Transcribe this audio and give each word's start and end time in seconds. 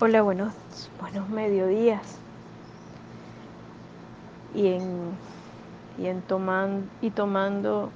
Hola, 0.00 0.22
buenos, 0.22 0.52
buenos 1.00 1.28
mediodías. 1.28 2.18
Y 4.52 4.66
en, 4.66 5.12
y 5.96 6.06
en 6.08 6.20
y 7.00 7.10
tomando 7.10 7.90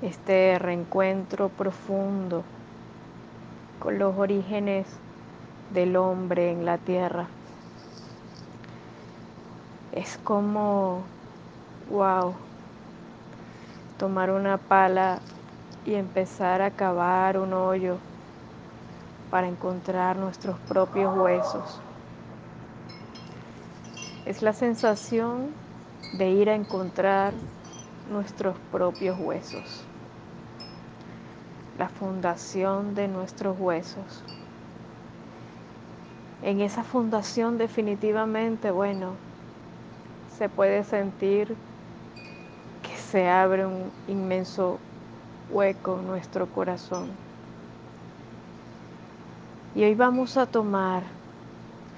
este 0.00 0.58
reencuentro 0.58 1.50
profundo 1.50 2.44
con 3.78 3.98
los 3.98 4.16
orígenes 4.16 4.86
del 5.74 5.96
hombre 5.96 6.50
en 6.50 6.64
la 6.64 6.78
tierra. 6.78 7.26
Es 9.92 10.18
como, 10.24 11.02
wow, 11.90 12.32
tomar 13.98 14.30
una 14.30 14.56
pala 14.56 15.18
y 15.84 15.92
empezar 15.92 16.62
a 16.62 16.70
cavar 16.70 17.36
un 17.36 17.52
hoyo 17.52 17.98
para 19.30 19.48
encontrar 19.48 20.16
nuestros 20.16 20.58
propios 20.60 21.16
huesos. 21.16 21.80
Es 24.26 24.42
la 24.42 24.52
sensación 24.52 25.54
de 26.12 26.30
ir 26.30 26.48
a 26.48 26.54
encontrar 26.54 27.34
nuestros 28.10 28.56
propios 28.70 29.18
huesos, 29.18 29.84
la 31.78 31.88
fundación 31.88 32.94
de 32.94 33.08
nuestros 33.08 33.58
huesos. 33.58 34.22
En 36.42 36.60
esa 36.60 36.84
fundación 36.84 37.58
definitivamente, 37.58 38.70
bueno, 38.70 39.16
se 40.38 40.48
puede 40.48 40.84
sentir 40.84 41.56
que 42.82 42.96
se 42.96 43.28
abre 43.28 43.66
un 43.66 43.90
inmenso 44.08 44.78
hueco 45.50 45.98
en 45.98 46.06
nuestro 46.06 46.46
corazón. 46.52 47.23
Y 49.76 49.82
hoy 49.82 49.96
vamos 49.96 50.36
a 50.36 50.46
tomar 50.46 51.02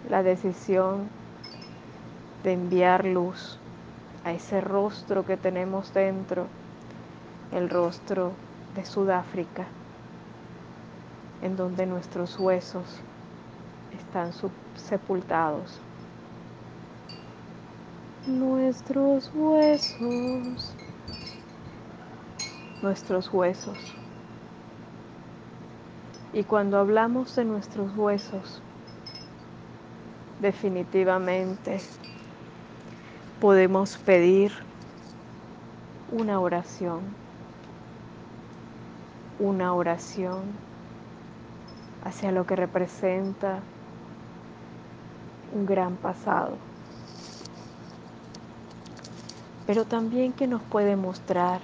la 0.09 0.23
decisión 0.23 1.11
de 2.43 2.55
enviar 2.55 3.05
luz 3.05 3.59
a 4.25 4.33
ese 4.33 4.63
rostro 4.63 5.27
que 5.27 5.37
tenemos 5.37 5.93
dentro, 5.93 6.47
el 7.53 7.69
rostro 7.69 8.33
de 8.75 8.87
Sudáfrica, 8.87 9.67
en 11.43 11.57
donde 11.57 11.85
nuestros 11.85 12.41
huesos 12.41 13.01
están 13.93 14.33
sepultados. 14.77 15.79
Nuestros 18.27 19.31
huesos, 19.35 20.73
nuestros 22.81 23.31
huesos. 23.35 23.97
Y 26.37 26.45
cuando 26.45 26.77
hablamos 26.77 27.35
de 27.35 27.47
nuestros 27.47 27.97
huesos, 27.97 28.61
definitivamente 30.39 31.81
podemos 33.41 33.97
pedir 33.97 34.53
una 36.13 36.39
oración, 36.39 37.01
una 39.39 39.73
oración 39.73 40.43
hacia 42.05 42.33
lo 42.33 42.47
que 42.47 42.55
representa 42.55 43.61
un 45.55 45.65
gran 45.65 45.97
pasado, 45.97 46.59
pero 49.67 49.87
también 49.87 50.35
que 50.35 50.47
nos 50.47 50.61
puede 50.61 50.97
mostrar 50.97 51.63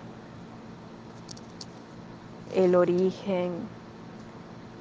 el 2.55 2.75
origen 2.75 3.82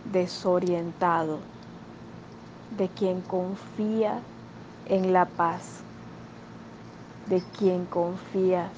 desorientado 0.05 1.39
de 2.77 2.89
quien 2.89 3.21
confía 3.21 4.19
en 4.87 5.13
la 5.13 5.25
paz, 5.25 5.81
de 7.27 7.41
quien 7.57 7.85
confía 7.85 8.69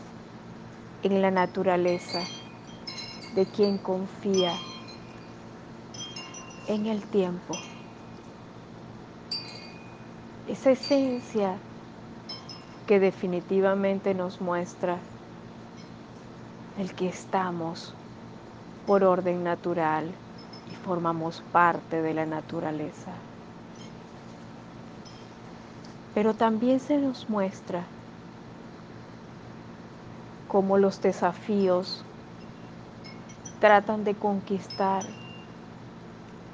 en 1.03 1.21
la 1.21 1.31
naturaleza, 1.31 2.21
de 3.35 3.45
quien 3.45 3.77
confía 3.77 4.53
en 6.67 6.85
el 6.85 7.01
tiempo. 7.01 7.55
Esa 10.47 10.71
esencia 10.71 11.55
que 12.87 12.99
definitivamente 12.99 14.13
nos 14.13 14.41
muestra 14.41 14.97
el 16.77 16.93
que 16.93 17.07
estamos 17.07 17.93
por 18.85 19.03
orden 19.03 19.43
natural 19.43 20.11
y 20.71 20.75
formamos 20.75 21.43
parte 21.51 22.01
de 22.01 22.13
la 22.13 22.25
naturaleza. 22.25 23.11
Pero 26.13 26.33
también 26.33 26.79
se 26.79 26.97
nos 26.97 27.29
muestra 27.29 27.83
cómo 30.47 30.77
los 30.77 31.01
desafíos 31.01 32.03
tratan 33.59 34.03
de 34.03 34.13
conquistar 34.13 35.03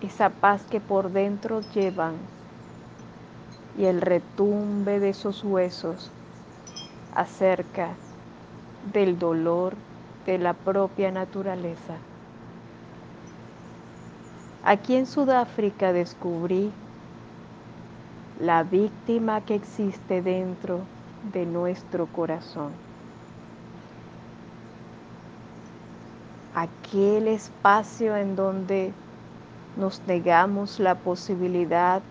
esa 0.02 0.30
paz 0.30 0.62
que 0.70 0.80
por 0.80 1.12
dentro 1.12 1.62
llevan 1.74 2.14
y 3.78 3.86
el 3.86 4.02
retumbe 4.02 5.00
de 5.00 5.10
esos 5.10 5.44
huesos 5.44 6.12
acerca 7.16 7.90
del 8.94 9.20
dolor 9.20 9.74
de 10.26 10.38
la 10.38 10.54
propia 10.54 11.12
naturaleza. 11.12 11.96
Aquí 14.70 14.96
en 14.96 15.08
Sudáfrica 15.08 15.94
descubrí 15.94 16.72
la 18.40 18.62
víctima 18.62 19.42
que 19.42 19.56
existe 19.56 20.22
dentro 20.22 20.82
de 21.34 21.48
nuestro 21.48 22.06
corazón. 22.06 22.72
Aquel 26.54 27.30
espacio 27.30 28.16
en 28.16 28.36
donde 28.36 28.94
nos 29.76 30.04
negamos 30.06 30.80
la 30.80 30.94
posibilidad 30.94 32.04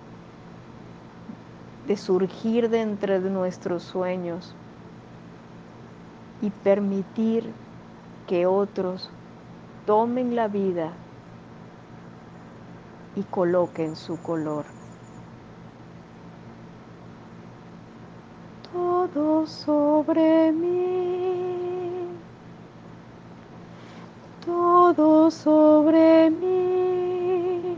de 1.87 1.97
surgir 1.97 2.71
de 2.71 2.81
entre 2.81 3.21
nuestros 3.21 3.85
sueños 3.85 4.53
y 6.43 6.51
permitir 6.51 7.53
que 8.27 8.47
otros 8.47 9.11
tomen 9.87 10.35
la 10.35 10.49
vida 10.49 10.91
y 13.19 13.23
coloquen 13.25 13.97
su 13.97 14.17
color. 14.23 14.65
Todo 18.73 19.45
sobre 19.45 20.53
mí, 20.53 22.07
todo 24.47 25.33
sobre 25.33 26.31
mí, 26.31 27.77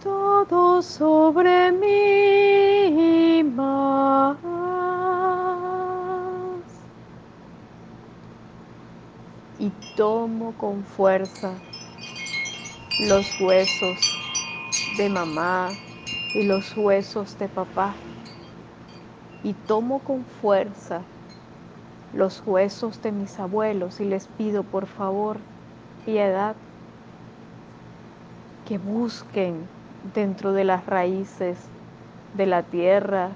todo 0.00 0.80
sobre 0.80 1.72
mí 1.72 3.42
más. 3.42 4.36
Y 9.58 9.70
tomo 9.96 10.54
con 10.56 10.84
fuerza 10.84 11.52
los 13.08 13.40
huesos 13.40 14.19
de 14.96 15.08
mamá 15.08 15.72
y 16.34 16.42
los 16.42 16.76
huesos 16.76 17.38
de 17.38 17.48
papá. 17.48 17.94
Y 19.42 19.52
tomo 19.54 20.00
con 20.00 20.24
fuerza 20.24 21.02
los 22.14 22.42
huesos 22.46 23.00
de 23.02 23.12
mis 23.12 23.38
abuelos 23.38 24.00
y 24.00 24.04
les 24.04 24.26
pido 24.26 24.62
por 24.62 24.86
favor 24.86 25.38
piedad 26.04 26.54
que 28.68 28.78
busquen 28.78 29.54
dentro 30.14 30.52
de 30.52 30.64
las 30.64 30.86
raíces 30.86 31.58
de 32.36 32.46
la 32.46 32.62
tierra, 32.62 33.30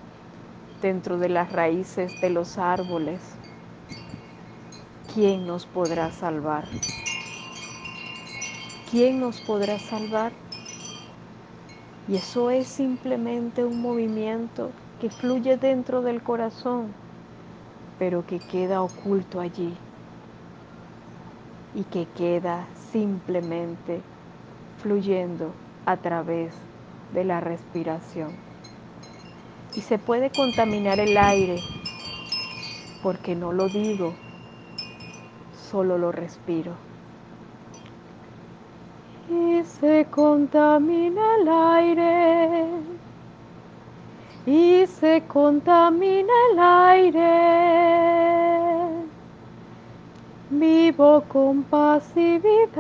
dentro 0.83 1.19
de 1.19 1.29
las 1.29 1.53
raíces 1.53 2.21
de 2.21 2.31
los 2.31 2.59
árboles. 2.59 3.21
¿Quién 5.15 5.47
nos 5.47 5.67
podrá 5.67 6.11
salvar? 6.11 6.65
¿quién 8.95 9.19
nos 9.19 9.41
podrá 9.41 9.77
salvar? 9.77 10.44
Y 12.07 12.17
eso 12.17 12.51
es 12.51 12.67
simplemente 12.67 13.65
un 13.65 13.81
movimiento 13.81 14.71
que 15.01 15.09
fluye 15.09 15.57
dentro 15.57 16.03
del 16.03 16.23
corazón, 16.23 16.93
pero 17.99 18.27
que 18.27 18.41
queda 18.41 18.83
oculto 18.83 19.41
allí 19.41 19.75
y 21.75 21.83
que 21.85 22.07
queda 22.17 22.67
simplemente 22.93 24.01
fluyendo 24.83 25.51
a 25.87 25.97
través 25.97 26.53
de 27.15 27.25
la 27.25 27.41
respiración. 27.41 28.31
Y 29.77 29.81
se 29.81 29.99
puede 29.99 30.31
contaminar 30.31 31.01
el 31.01 31.17
aire 31.17 31.63
porque 33.03 33.35
no 33.35 33.53
lo 33.53 33.69
digo, 33.69 34.13
solo 35.71 35.99
lo 35.99 36.13
respiro. 36.13 36.94
Se 39.65 40.07
contamina 40.11 41.37
el 41.41 41.49
aire 41.49 42.67
y 44.47 44.87
se 44.87 45.23
contamina 45.27 46.33
el 46.53 46.59
aire. 46.59 47.25
Vivo 50.51 51.25
con 51.29 51.63
pasividad, 51.65 52.73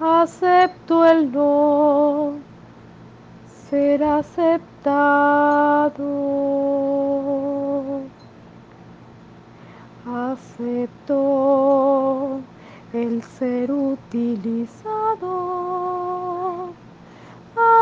acepto 0.00 1.06
el 1.06 1.32
no 1.32 2.34
ser 3.70 4.04
aceptado. 4.04 4.50
Acepto 10.06 11.20
el 12.92 13.22
ser 13.22 13.70
utilizado. 13.70 14.80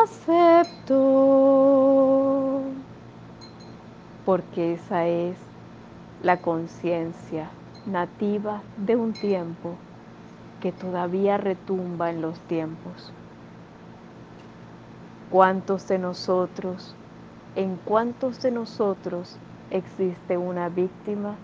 Acepto. 0.03 0.97
Porque 4.25 4.75
esa 4.75 5.07
es 5.07 5.37
la 6.23 6.37
conciencia 6.39 7.49
nativa 7.87 8.61
de 8.77 8.97
un 8.97 9.15
tiempo 9.15 9.77
que 10.61 10.73
todavía 10.73 11.39
retumba 11.39 12.11
en 12.11 12.21
los 12.21 12.39
tiempos. 12.41 13.13
¿Cuántos 15.31 15.89
de 15.89 15.99
nosotros, 15.99 16.95
en 17.55 17.79
cuántos 17.85 18.43
de 18.43 18.51
nosotros 18.51 19.39
existe 19.71 20.37
una 20.37 20.69
víctima 20.69 21.37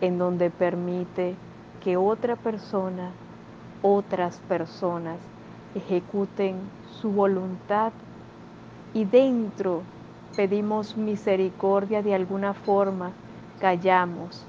en 0.00 0.18
donde 0.18 0.50
permite 0.50 1.36
que 1.82 1.96
otra 1.96 2.36
persona, 2.36 3.10
otras 3.82 4.38
personas 4.48 5.18
ejecuten 5.74 6.56
su 7.00 7.10
voluntad 7.10 7.92
y 8.94 9.04
dentro 9.04 9.82
pedimos 10.36 10.96
misericordia 10.96 12.02
de 12.02 12.14
alguna 12.14 12.54
forma, 12.54 13.10
callamos, 13.60 14.44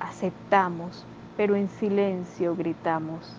aceptamos, 0.00 1.04
pero 1.36 1.54
en 1.54 1.68
silencio 1.68 2.56
gritamos? 2.56 3.34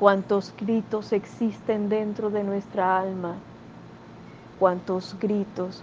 cuántos 0.00 0.54
gritos 0.58 1.12
existen 1.12 1.90
dentro 1.90 2.30
de 2.30 2.42
nuestra 2.42 2.98
alma, 2.98 3.34
cuántos 4.58 5.14
gritos 5.20 5.82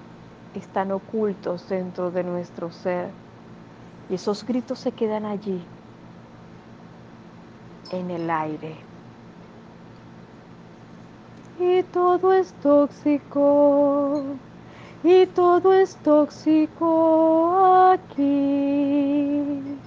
están 0.55 0.91
ocultos 0.91 1.69
dentro 1.69 2.09
de 2.09 2.23
nuestro 2.23 2.71
ser. 2.71 3.11
Y 4.09 4.15
esos 4.15 4.45
gritos 4.45 4.79
se 4.79 4.91
quedan 4.91 5.25
allí, 5.25 5.61
en 7.91 8.11
el 8.11 8.29
aire. 8.29 8.75
Y 11.59 11.83
todo 11.83 12.33
es 12.33 12.53
tóxico, 12.61 14.23
y 15.03 15.25
todo 15.27 15.73
es 15.73 15.95
tóxico 15.97 17.57
aquí 17.91 19.77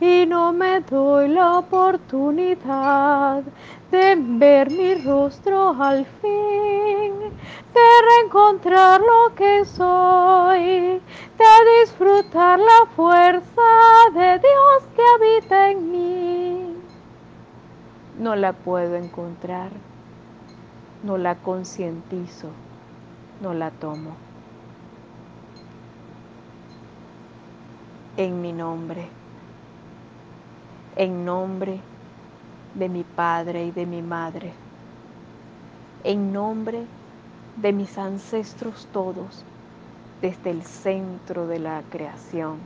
y 0.00 0.24
no 0.26 0.52
me 0.52 0.80
doy 0.80 1.28
la 1.28 1.58
oportunidad 1.58 3.42
de 3.90 4.16
ver 4.16 4.70
mi 4.70 4.94
rostro 4.94 5.70
al 5.80 6.06
fin, 6.06 7.12
de 7.74 7.88
reencontrar 8.08 9.00
lo 9.00 9.34
que 9.34 9.64
soy, 9.64 11.00
de 11.38 11.80
disfrutar 11.80 12.58
la 12.58 12.86
fuerza 12.94 13.62
de 14.14 14.38
Dios 14.38 14.84
que 14.94 15.02
habita 15.14 15.70
en 15.70 15.92
mí. 15.92 16.76
No 18.18 18.36
la 18.36 18.52
puedo 18.52 18.96
encontrar, 18.96 19.70
no 21.02 21.18
la 21.18 21.36
concientizo, 21.36 22.48
no 23.40 23.54
la 23.54 23.70
tomo. 23.70 24.16
En 28.16 28.42
mi 28.42 28.52
nombre 28.52 29.08
en 30.96 31.24
nombre 31.24 31.80
de 32.74 32.88
mi 32.88 33.04
Padre 33.04 33.66
y 33.66 33.70
de 33.70 33.86
mi 33.86 34.02
Madre, 34.02 34.52
en 36.04 36.32
nombre 36.32 36.84
de 37.56 37.72
mis 37.72 37.98
ancestros 37.98 38.86
todos, 38.92 39.44
desde 40.22 40.50
el 40.50 40.62
centro 40.62 41.46
de 41.46 41.58
la 41.58 41.82
creación 41.90 42.58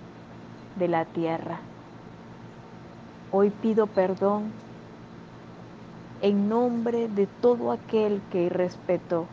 de 0.77 0.89
la 0.89 1.05
tierra. 1.05 1.59
Hoy 3.33 3.51
pido 3.51 3.87
perdón 3.87 4.53
en 6.21 6.49
nombre 6.49 7.09
de 7.09 7.27
todo 7.27 7.73
aquel 7.73 8.21
que 8.31 8.49
respetó 8.49 9.27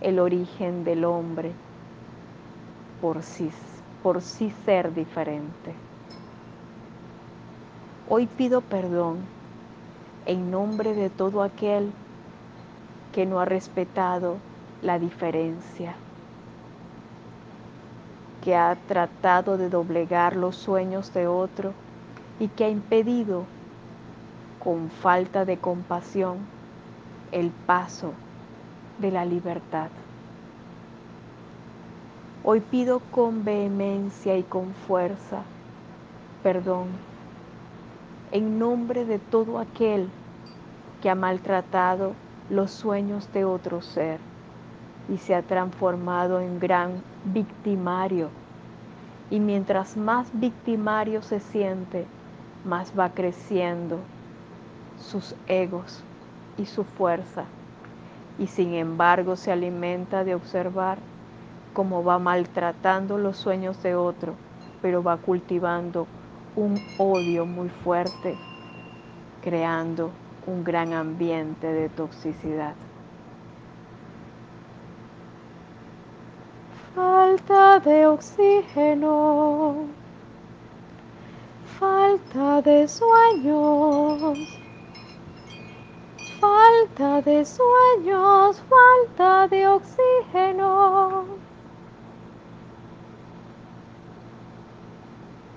el 0.00 0.18
origen 0.18 0.84
del 0.84 1.04
hombre 1.04 1.52
por 3.00 3.22
sí, 3.22 3.50
por 4.02 4.22
sí 4.22 4.52
ser 4.64 4.94
diferente. 4.94 5.74
Hoy 8.08 8.26
pido 8.26 8.60
perdón 8.60 9.18
en 10.26 10.50
nombre 10.50 10.94
de 10.94 11.10
todo 11.10 11.42
aquel 11.42 11.90
que 13.12 13.26
no 13.26 13.40
ha 13.40 13.44
respetado 13.44 14.36
la 14.82 14.98
diferencia, 14.98 15.94
que 18.44 18.56
ha 18.56 18.76
tratado 18.88 19.56
de 19.56 19.68
doblegar 19.68 20.36
los 20.36 20.56
sueños 20.56 21.12
de 21.12 21.26
otro 21.26 21.72
y 22.38 22.48
que 22.48 22.64
ha 22.64 22.68
impedido 22.68 23.44
con 24.62 24.90
falta 24.90 25.44
de 25.44 25.56
compasión 25.56 26.38
el 27.32 27.50
paso 27.66 28.12
de 28.98 29.10
la 29.10 29.24
libertad. 29.24 29.88
Hoy 32.44 32.60
pido 32.60 33.00
con 33.12 33.44
vehemencia 33.44 34.36
y 34.36 34.42
con 34.42 34.72
fuerza 34.86 35.42
perdón 36.42 36.88
en 38.32 38.58
nombre 38.58 39.04
de 39.04 39.18
todo 39.18 39.58
aquel 39.58 40.08
que 41.02 41.10
ha 41.10 41.14
maltratado 41.14 42.12
los 42.48 42.70
sueños 42.70 43.32
de 43.32 43.44
otro 43.44 43.82
ser 43.82 44.18
y 45.08 45.18
se 45.18 45.34
ha 45.34 45.42
transformado 45.42 46.40
en 46.40 46.60
gran 46.60 47.02
victimario. 47.24 48.28
Y 49.30 49.40
mientras 49.40 49.96
más 49.96 50.28
victimario 50.32 51.22
se 51.22 51.40
siente, 51.40 52.06
más 52.64 52.92
va 52.98 53.10
creciendo 53.10 53.98
sus 54.98 55.34
egos 55.46 56.02
y 56.56 56.66
su 56.66 56.84
fuerza. 56.84 57.44
Y 58.38 58.46
sin 58.46 58.74
embargo 58.74 59.36
se 59.36 59.50
alimenta 59.50 60.24
de 60.24 60.34
observar 60.34 60.98
cómo 61.72 62.04
va 62.04 62.18
maltratando 62.18 63.18
los 63.18 63.36
sueños 63.36 63.82
de 63.82 63.94
otro, 63.94 64.34
pero 64.82 65.02
va 65.02 65.16
cultivando 65.16 66.06
un 66.60 66.78
odio 66.98 67.46
muy 67.46 67.70
fuerte, 67.70 68.36
creando 69.40 70.10
un 70.46 70.62
gran 70.62 70.92
ambiente 70.92 71.66
de 71.66 71.88
toxicidad. 71.88 72.74
Falta 76.94 77.80
de 77.80 78.06
oxígeno, 78.06 79.86
falta 81.78 82.60
de 82.60 82.86
sueños, 82.86 84.38
falta 86.40 87.22
de 87.22 87.44
sueños, 87.46 88.62
falta 88.68 89.48
de 89.48 89.66
oxígeno. 89.66 91.24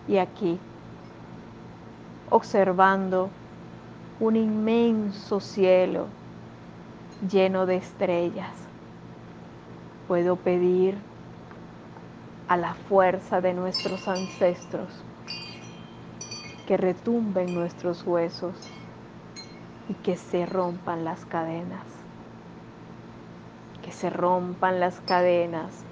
Y 0.08 0.18
aquí 0.18 0.60
observando 2.34 3.30
un 4.20 4.36
inmenso 4.36 5.40
cielo 5.40 6.08
lleno 7.30 7.68
de 7.68 7.76
estrellas. 7.76 8.50
Puedo 10.08 10.36
pedir 10.36 10.98
a 12.48 12.58
la 12.58 12.74
fuerza 12.74 13.40
de 13.40 13.54
nuestros 13.54 14.08
ancestros 14.08 14.90
que 16.68 16.76
retumben 16.76 17.54
nuestros 17.54 18.04
huesos 18.04 18.56
y 19.88 19.94
que 19.94 20.18
se 20.18 20.48
rompan 20.48 21.06
las 21.06 21.26
cadenas, 21.26 21.86
que 23.84 23.92
se 23.92 24.10
rompan 24.10 24.80
las 24.80 25.00
cadenas 25.02 25.84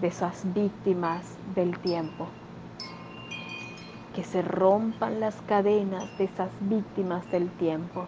de 0.00 0.06
esas 0.06 0.50
víctimas 0.54 1.26
del 1.54 1.78
tiempo 1.78 2.26
que 4.18 4.24
se 4.24 4.42
rompan 4.42 5.20
las 5.20 5.36
cadenas 5.42 6.18
de 6.18 6.24
esas 6.24 6.50
víctimas 6.58 7.30
del 7.30 7.48
tiempo. 7.50 8.06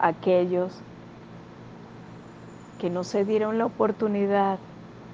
Aquellos 0.00 0.76
que 2.80 2.90
no 2.90 3.04
se 3.04 3.24
dieron 3.24 3.56
la 3.56 3.66
oportunidad 3.66 4.58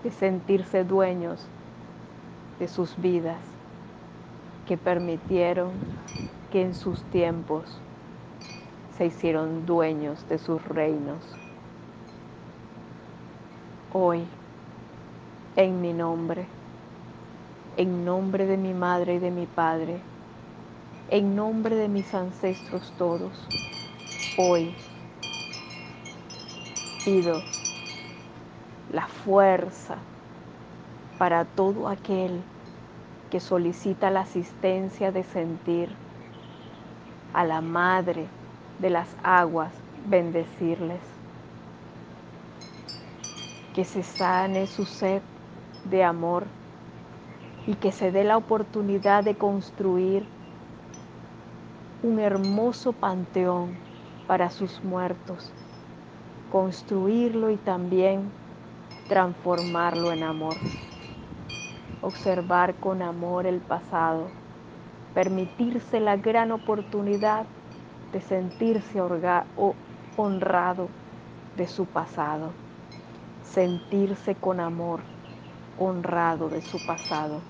de 0.02 0.10
sentirse 0.10 0.82
dueños 0.82 1.46
de 2.58 2.68
sus 2.68 2.96
vidas, 3.02 3.36
que 4.66 4.78
permitieron 4.78 5.72
que 6.50 6.62
en 6.62 6.74
sus 6.74 7.02
tiempos 7.10 7.64
se 8.96 9.04
hicieron 9.04 9.66
dueños 9.66 10.26
de 10.30 10.38
sus 10.38 10.66
reinos. 10.66 11.20
Hoy, 13.92 14.24
en 15.56 15.80
mi 15.80 15.94
nombre, 15.94 16.44
en 17.78 18.04
nombre 18.04 18.44
de 18.44 18.58
mi 18.58 18.74
madre 18.74 19.14
y 19.14 19.18
de 19.18 19.30
mi 19.30 19.46
padre, 19.46 19.98
en 21.08 21.34
nombre 21.34 21.74
de 21.76 21.88
mis 21.88 22.12
ancestros 22.12 22.92
todos, 22.98 23.32
hoy 24.36 24.74
pido 27.06 27.40
la 28.92 29.06
fuerza 29.06 29.96
para 31.18 31.46
todo 31.46 31.88
aquel 31.88 32.42
que 33.30 33.40
solicita 33.40 34.10
la 34.10 34.20
asistencia 34.20 35.10
de 35.10 35.24
sentir 35.24 35.88
a 37.32 37.44
la 37.44 37.62
Madre 37.62 38.26
de 38.78 38.90
las 38.90 39.08
aguas 39.22 39.72
bendecirles. 40.06 41.00
Que 43.74 43.84
se 43.84 44.02
sane 44.02 44.66
su 44.66 44.84
sed 44.84 45.22
de 45.90 46.04
amor 46.04 46.44
y 47.66 47.74
que 47.74 47.92
se 47.92 48.12
dé 48.12 48.24
la 48.24 48.36
oportunidad 48.36 49.24
de 49.24 49.36
construir 49.36 50.24
un 52.02 52.18
hermoso 52.20 52.92
panteón 52.92 53.76
para 54.26 54.50
sus 54.50 54.82
muertos, 54.84 55.50
construirlo 56.52 57.50
y 57.50 57.56
también 57.56 58.30
transformarlo 59.08 60.12
en 60.12 60.22
amor. 60.22 60.54
Observar 62.02 62.74
con 62.74 63.02
amor 63.02 63.46
el 63.46 63.58
pasado, 63.58 64.28
permitirse 65.14 65.98
la 65.98 66.16
gran 66.16 66.52
oportunidad 66.52 67.46
de 68.12 68.20
sentirse 68.20 69.00
honrado 70.16 70.88
de 71.56 71.66
su 71.66 71.86
pasado, 71.86 72.50
sentirse 73.42 74.34
con 74.36 74.60
amor 74.60 75.00
honrado 75.78 76.48
de 76.48 76.60
su 76.60 76.78
pasado. 76.78 77.42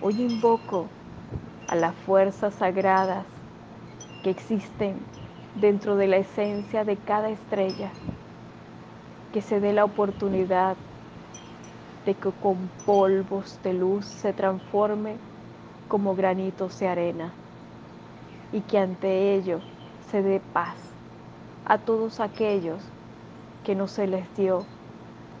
Hoy 0.00 0.20
invoco 0.22 0.88
a 1.68 1.76
las 1.76 1.94
fuerzas 1.96 2.54
sagradas 2.54 3.26
que 4.22 4.30
existen 4.30 4.96
dentro 5.54 5.96
de 5.96 6.06
la 6.08 6.16
esencia 6.18 6.84
de 6.84 6.96
cada 6.96 7.30
estrella, 7.30 7.92
que 9.32 9.40
se 9.40 9.60
dé 9.60 9.72
la 9.72 9.84
oportunidad 9.84 10.76
de 12.04 12.14
que 12.14 12.32
con 12.32 12.68
polvos 12.84 13.60
de 13.62 13.74
luz 13.74 14.06
se 14.06 14.32
transforme 14.32 15.16
como 15.88 16.14
granitos 16.14 16.78
de 16.80 16.88
arena 16.88 17.32
y 18.50 18.60
que 18.62 18.78
ante 18.78 19.34
ello 19.34 19.60
se 20.10 20.22
dé 20.22 20.40
paz 20.40 20.76
a 21.64 21.78
todos 21.78 22.20
aquellos 22.20 22.82
que 23.64 23.74
no 23.74 23.86
se 23.86 24.06
les 24.06 24.34
dio 24.34 24.66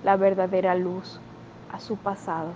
la 0.04 0.16
verdadera 0.16 0.74
luz 0.74 1.20
a 1.70 1.78
su 1.78 1.96
pasado 1.96 2.52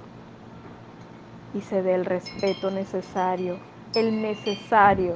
y 1.54 1.60
se 1.62 1.82
dé 1.82 1.94
el 1.94 2.04
respeto 2.04 2.70
necesario, 2.70 3.56
el 3.94 4.20
necesario 4.20 5.14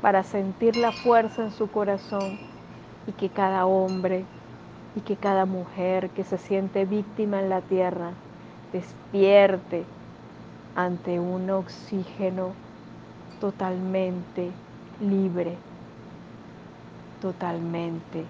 para 0.00 0.22
sentir 0.22 0.76
la 0.76 0.92
fuerza 0.92 1.42
en 1.42 1.50
su 1.50 1.70
corazón 1.70 2.38
y 3.06 3.12
que 3.12 3.28
cada 3.28 3.66
hombre 3.66 4.24
y 4.96 5.00
que 5.00 5.16
cada 5.16 5.44
mujer 5.46 6.10
que 6.10 6.24
se 6.24 6.38
siente 6.38 6.84
víctima 6.84 7.40
en 7.40 7.50
la 7.50 7.60
tierra 7.60 8.12
despierte 8.72 9.84
ante 10.74 11.20
un 11.20 11.50
oxígeno 11.50 12.52
totalmente 13.40 14.50
libre, 15.00 15.56
totalmente 17.20 18.24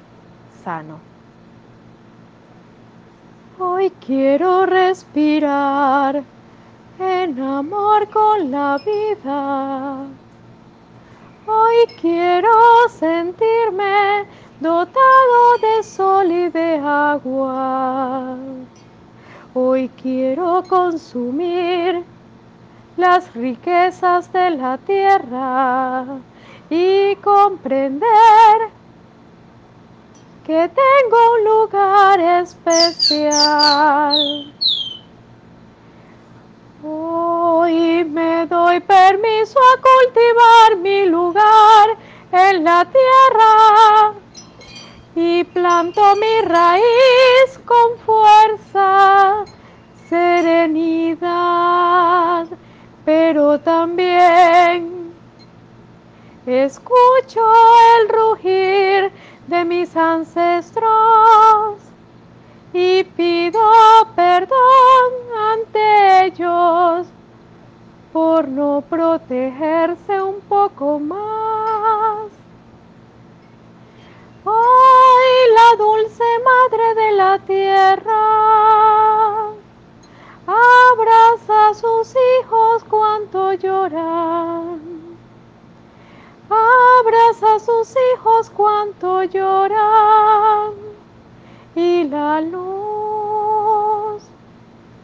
sano. 0.65 1.12
Hoy 3.59 3.93
quiero 4.05 4.65
respirar 4.65 6.23
en 6.99 7.41
amor 7.41 8.09
con 8.09 8.51
la 8.51 8.79
vida. 8.79 10.07
Hoy 11.47 11.77
quiero 12.01 12.51
sentirme 12.89 14.25
dotado 14.59 15.59
de 15.61 15.83
sol 15.83 16.33
y 16.33 16.49
de 16.49 16.77
agua. 16.79 18.37
Hoy 19.53 19.91
quiero 20.01 20.63
consumir 20.67 22.05
las 22.97 23.35
riquezas 23.35 24.33
de 24.33 24.51
la 24.53 24.79
tierra 24.79 26.07
y 26.71 27.17
comprender 27.17 28.82
que 30.45 30.69
tengo 30.69 31.35
un 31.35 31.45
lugar 31.45 32.21
especial. 32.43 34.17
Hoy 36.83 38.05
me 38.05 38.47
doy 38.47 38.81
permiso 38.81 39.61
a 39.61 39.81
cultivar 39.81 40.77
mi 40.79 41.05
lugar 41.07 41.97
en 42.33 42.65
la 42.65 42.85
tierra 42.85 44.15
y 45.15 45.45
planto 45.45 46.17
mi 46.17 46.41
raíz 46.41 47.61
con 47.65 47.97
fuerza, 48.05 49.45
serenidad, 50.09 51.29
pero 53.05 53.61
también 53.61 55.03
escucho 56.47 57.41
el 58.01 58.09
rugir 58.09 59.13
de 59.47 59.65
mis 59.65 59.97
ancestros 59.97 61.79
y 62.73 63.05
pido 63.05 63.61
perdón 64.15 65.13
ante 65.53 66.27
ellos 66.27 67.07
por 68.13 68.47
no 68.49 68.83
protegerse 68.89 70.23
un 70.23 70.41
poco 70.43 70.99
más. 70.99 72.31
Hoy 74.45 75.55
la 75.55 75.77
dulce 75.79 76.25
madre 76.45 76.95
de 76.95 77.13
la 77.13 77.39
tierra 77.39 78.23
abraza 80.47 81.69
a 81.69 81.75
sus 81.75 82.15
hijos 82.41 82.85
cuanto 82.85 83.53
lloran. 83.55 84.92
Abraza 86.51 87.55
a 87.57 87.61
sus 87.61 87.95
hijos 88.15 88.51
cuanto 88.51 89.23
lloran. 89.25 90.73
Y 91.75 92.05
la 92.05 92.41
luz 92.41 94.23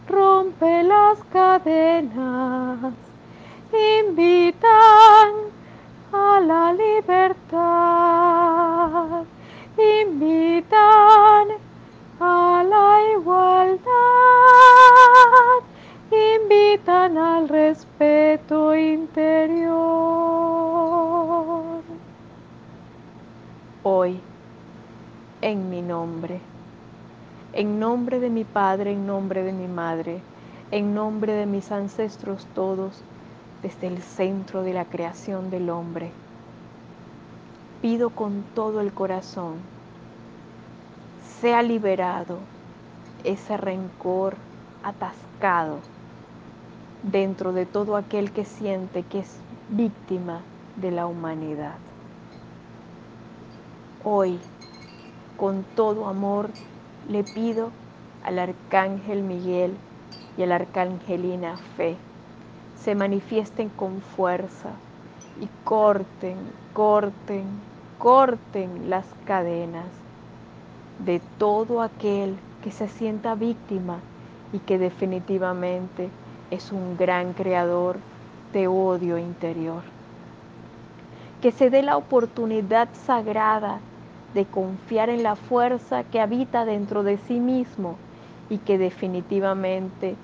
rompe 0.09 0.83
las 0.83 1.19
cadenas, 1.33 2.93
invitan 3.73 5.33
a 6.13 6.41
la 6.41 6.73
libertad, 6.73 7.65
invitan 9.77 11.49
a 12.21 12.65
la 12.69 13.01
igualdad, 13.13 13.79
invitan 16.11 17.17
al 17.19 17.49
respeto 17.49 18.75
interior. 18.75 20.08
Hoy, 23.91 24.21
en 25.41 25.71
mi 25.71 25.81
nombre, 25.81 26.41
en 27.55 27.81
nombre 27.81 28.21
de 28.21 28.29
mi 28.29 28.45
Padre, 28.45 28.93
en 28.93 29.07
nombre 29.07 29.43
de 29.43 29.55
mi 29.55 29.67
Madre, 29.67 30.21
en 30.71 30.95
nombre 30.95 31.33
de 31.33 31.47
mis 31.47 31.73
ancestros 31.73 32.47
todos, 32.55 33.03
desde 33.63 33.87
el 33.87 34.03
centro 34.03 34.63
de 34.63 34.75
la 34.75 34.85
creación 34.85 35.49
del 35.49 35.71
hombre. 35.71 36.11
Pido 37.81 38.11
con 38.11 38.43
todo 38.55 38.83
el 38.83 38.93
corazón, 38.93 39.55
sea 41.41 41.63
liberado 41.63 42.41
ese 43.25 43.57
rencor 43.57 44.37
atascado 44.85 45.79
dentro 47.03 47.55
de 47.55 47.65
todo 47.65 47.97
aquel 47.97 48.33
que 48.33 48.45
siente 48.45 49.03
que 49.03 49.21
es 49.21 49.35
víctima 49.71 50.43
de 50.77 50.91
la 50.91 51.07
humanidad. 51.07 51.77
Hoy, 54.05 54.39
con 55.37 55.65
todo 55.75 56.07
amor, 56.07 56.51
le 57.09 57.25
pido 57.25 57.71
al 58.25 58.39
arcángel 58.39 59.23
Miguel 59.23 59.75
y 60.37 60.45
a 60.45 60.47
la 60.47 60.55
arcangelina 60.55 61.57
Fe 61.77 61.97
se 62.77 62.95
manifiesten 62.95 63.71
con 63.71 64.01
fuerza 64.01 64.71
y 65.41 65.49
corten, 65.65 66.37
corten, 66.75 67.45
corten 67.99 68.89
las 68.89 69.05
cadenas 69.27 69.87
de 71.05 71.21
todo 71.39 71.83
aquel 71.83 72.37
que 72.63 72.71
se 72.71 72.89
sienta 72.89 73.35
víctima 73.35 73.99
y 74.53 74.61
que 74.61 74.79
definitivamente 74.79 76.09
es 76.53 76.71
un 76.71 76.97
gran 76.97 77.33
creador 77.33 77.97
de 78.53 78.69
odio 78.69 79.19
interior. 79.19 79.98
Que 81.41 81.53
se 81.53 81.71
dé 81.71 81.83
la 81.83 81.97
oportunidad 81.97 82.89
sagrada 83.07 83.79
de 84.35 84.45
confiar 84.45 85.09
en 85.09 85.23
la 85.23 85.37
fuerza 85.37 86.05
que 86.05 86.21
habita 86.21 86.65
dentro 86.65 87.03
de 87.03 87.19
sí 87.19 87.39
mismo 87.39 87.97
y 88.51 88.59
que 88.59 88.79
definitivamente 88.79 90.17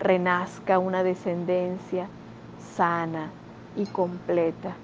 renazca 0.00 0.78
una 0.78 1.02
descendencia 1.02 2.08
sana 2.74 3.30
y 3.76 3.86
completa. 3.86 4.74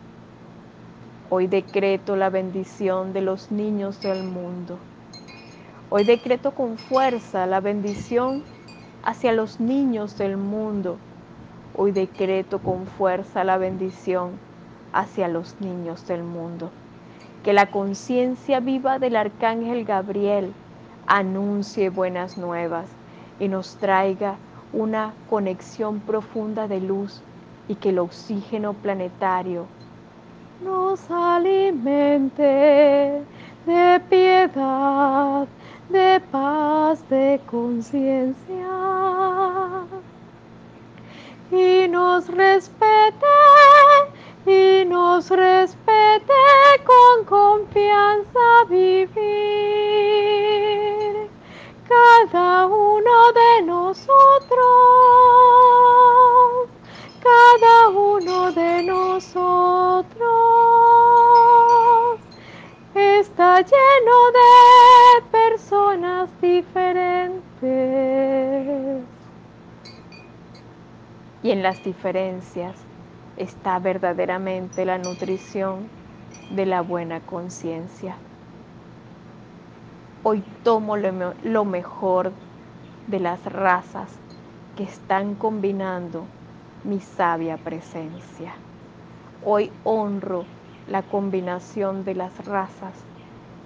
Hoy 1.28 1.47
decreto 1.47 2.16
la 2.16 2.30
bendición 2.30 3.12
de 3.12 3.21
los 3.21 3.50
niños 3.50 4.00
del 4.02 4.25
mundo. 4.25 4.78
Hoy 5.90 6.04
decreto 6.04 6.52
con 6.52 6.78
fuerza 6.78 7.47
la 7.47 7.61
bendición 7.61 8.45
hacia 9.04 9.33
los 9.33 9.61
niños 9.61 10.16
del 10.19 10.37
mundo. 10.37 10.97
Hoy 11.76 11.92
decreto 11.92 12.61
con 12.61 12.87
fuerza 12.87 13.45
la 13.45 13.59
bendición 13.59 14.33
hacia 14.92 15.28
los 15.28 15.61
niños 15.61 16.06
del 16.06 16.23
mundo. 16.23 16.70
Que 17.42 17.52
la 17.52 17.70
conciencia 17.70 18.61
viva 18.61 18.99
del 18.99 19.16
arcángel 19.16 19.85
Gabriel 19.85 20.52
anuncie 21.06 21.90
buenas 21.90 22.37
nuevas 22.38 22.87
y 23.38 23.49
nos 23.49 23.76
traiga 23.76 24.37
una 24.73 25.14
conexión 25.28 26.00
profunda 26.00 26.68
de 26.68 26.80
luz 26.80 27.23
y 27.68 27.75
que 27.76 27.88
el 27.90 27.99
oxígeno 27.99 28.75
planetario 28.75 29.66
nos 30.62 31.11
alimente 31.11 32.42
de 32.44 34.00
piedad, 34.11 35.47
de 35.88 36.20
paz, 36.30 37.09
de 37.09 37.40
conciencia 37.47 38.37
y 41.50 41.88
nos 41.88 42.28
respete 42.28 43.26
y 44.47 44.85
nos 44.87 45.28
respete 45.30 46.32
con 46.85 47.25
confianza 47.25 48.64
vivir 48.68 49.11
cada 51.88 52.66
uno 52.66 53.32
de 53.32 53.62
nosotros, 53.62 54.18
cada 57.23 57.88
uno 57.88 58.52
de 58.52 58.82
nosotros 58.85 60.11
está 62.94 63.61
lleno 63.61 64.30
de 64.32 65.23
personas 65.30 66.30
diferentes. 66.40 67.40
Y 71.42 71.50
en 71.50 71.62
las 71.62 71.82
diferencias 71.82 72.89
está 73.40 73.78
verdaderamente 73.78 74.85
la 74.85 74.99
nutrición 74.99 75.88
de 76.50 76.66
la 76.66 76.82
buena 76.82 77.20
conciencia. 77.20 78.14
Hoy 80.23 80.42
tomo 80.62 80.99
lo, 80.99 81.64
mejor 81.64 82.32
de 83.06 83.18
las 83.18 83.42
razas 83.47 84.11
que 84.76 84.82
están 84.82 85.35
combinando 85.35 86.26
mi 86.85 87.00
sabia 87.00 87.56
presencia. 87.56 88.52
Hoy 89.42 89.73
honro 89.85 90.44
la 90.87 91.00
combinación 91.00 92.04
de 92.04 92.16
las 92.16 92.44
razas 92.44 92.92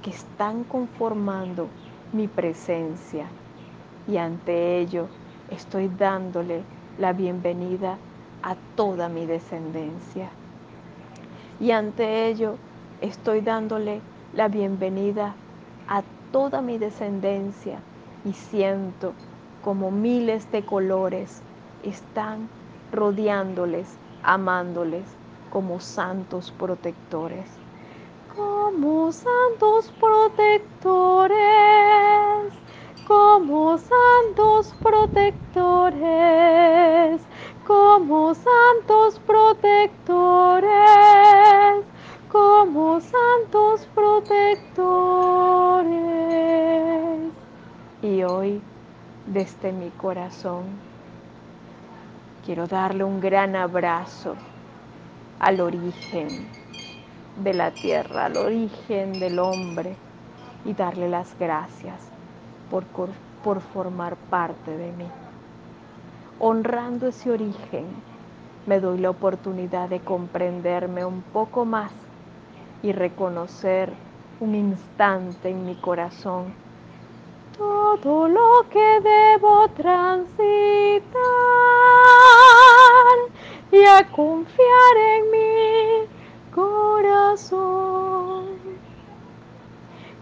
que 0.05 0.11
están 0.11 0.63
conformando 0.63 1.67
mi 2.13 2.29
presencia 2.29 3.27
y 4.07 4.19
ante 4.19 4.79
ello 4.79 5.09
estoy 5.51 5.89
dándole 5.89 6.63
la 7.01 7.13
bienvenida 7.13 7.99
a 8.45 8.57
toda 8.77 9.09
mi 9.09 9.25
descendencia. 9.25 10.29
Y 11.59 11.71
ante 11.71 12.29
ello 12.29 12.57
estoy 13.01 13.41
dándole 13.41 14.03
la 14.35 14.49
bienvenida 14.49 15.35
a 15.89 16.03
toda 16.31 16.61
mi 16.61 16.77
descendencia 16.77 17.79
y 18.25 18.35
siento 18.35 19.15
como 19.63 19.91
miles 19.91 20.53
de 20.53 20.63
colores 20.63 21.41
están 21.83 22.51
rodeándoles, 22.93 23.97
amándoles 24.23 25.05
como 25.51 25.81
santos 25.81 26.51
protectores. 26.51 27.47
Como 28.37 29.11
santos 29.13 29.91
protectores, 30.01 31.39
como 33.07 33.79
santos 33.79 34.75
protectores, 34.83 37.23
como 37.67 38.35
santos 38.35 39.19
protectores, 39.27 40.71
como 42.31 43.01
santos 43.01 43.89
protectores. 43.95 44.85
Y 48.03 48.23
hoy, 48.23 48.61
desde 49.27 49.73
mi 49.73 49.89
corazón, 49.91 50.65
quiero 52.45 52.67
darle 52.67 53.05
un 53.05 53.21
gran 53.21 53.57
abrazo 53.57 54.35
al 55.39 55.61
origen 55.61 56.47
de 57.43 57.55
la 57.55 57.71
tierra, 57.71 58.27
al 58.27 58.37
origen 58.37 59.19
del 59.19 59.39
hombre 59.39 59.97
y 60.67 60.75
darle 60.75 61.09
las 61.09 61.35
gracias 61.39 61.97
por, 62.71 62.85
por 63.43 63.61
formar 63.61 64.17
parte 64.17 64.71
de 64.77 64.93
mí. 64.93 65.07
Honrando 66.41 67.09
ese 67.09 67.31
origen, 67.31 67.87
me 68.67 68.81
doy 68.81 68.99
la 68.99 69.11
oportunidad 69.11 69.89
de 69.89 70.01
comprenderme 70.01 71.05
un 71.05 71.23
poco 71.23 71.65
más 71.65 71.93
y 72.83 72.93
reconocer 72.93 73.93
un 74.41 74.55
instante 74.55 75.51
en 75.51 75.65
mi 75.67 75.75
corazón 75.77 76.53
todo 77.57 78.29
lo 78.29 78.67
que 78.71 79.01
debo 79.01 79.69
transitar 79.69 80.35
y 83.71 83.85
a 83.85 84.05
confiar 84.11 84.97
en 84.97 85.31
mi 85.31 86.07
corazón 86.55 87.65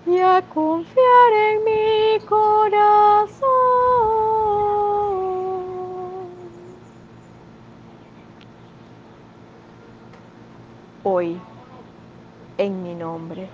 y 0.06 0.18
a 0.18 0.42
confiar 0.52 1.32
en 1.32 1.64
mi 1.64 2.20
corazón. 2.26 3.42
Hoy, 11.04 11.36
en 12.58 12.84
mi 12.84 12.94
nombre, 12.94 13.48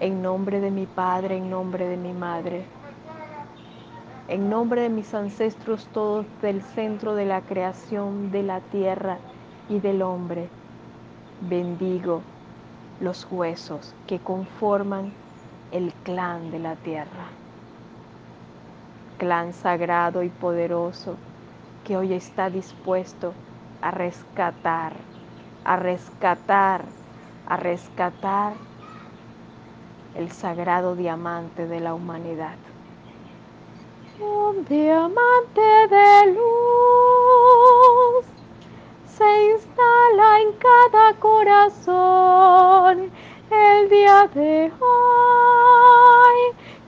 en 0.00 0.20
nombre 0.20 0.58
de 0.58 0.72
mi 0.72 0.86
Padre, 0.86 1.36
en 1.36 1.48
nombre 1.48 1.86
de 1.86 1.96
mi 1.96 2.12
Madre, 2.12 2.64
en 4.26 4.50
nombre 4.50 4.82
de 4.82 4.88
mis 4.88 5.14
ancestros 5.14 5.86
todos 5.92 6.26
del 6.42 6.60
centro 6.62 7.14
de 7.14 7.26
la 7.26 7.42
creación 7.42 8.32
de 8.32 8.42
la 8.42 8.60
tierra 8.60 9.18
y 9.68 9.78
del 9.78 10.02
hombre, 10.02 10.48
bendigo 11.38 12.22
los 12.98 13.28
huesos 13.30 13.94
que 14.08 14.18
conforman 14.18 15.12
el 15.70 15.92
clan 16.02 16.50
de 16.50 16.58
la 16.58 16.74
tierra, 16.74 17.28
clan 19.16 19.52
sagrado 19.52 20.24
y 20.24 20.28
poderoso 20.28 21.14
que 21.84 21.96
hoy 21.96 22.14
está 22.14 22.50
dispuesto 22.50 23.32
a 23.80 23.92
rescatar, 23.92 24.94
a 25.68 25.76
rescatar, 25.76 26.84
a 27.46 27.56
rescatar 27.58 28.54
el 30.14 30.32
sagrado 30.32 30.96
diamante 30.96 31.66
de 31.66 31.80
la 31.80 31.92
humanidad. 31.92 32.56
Un 34.18 34.64
diamante 34.64 35.60
de 35.90 36.32
luz 36.32 38.24
se 39.14 39.52
instala 39.52 40.40
en 40.40 40.52
cada 40.54 41.12
corazón 41.20 43.10
el 43.50 43.90
día 43.90 44.26
de 44.34 44.72
hoy. 44.80 46.40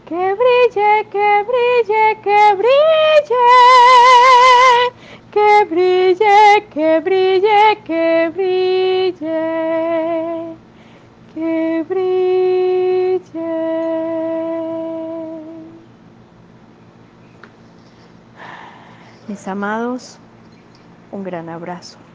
Que 0.06 0.34
brille, 0.34 1.06
que 1.10 1.44
brille, 1.44 2.18
que 2.22 2.54
brille, 2.56 3.46
que 5.30 5.64
brille, 5.68 6.66
que 6.70 7.00
brille, 7.00 7.78
que 7.84 8.30
brille, 8.34 8.49
Amados, 19.46 20.22
un 21.10 21.24
gran 21.24 21.48
abrazo. 21.50 22.09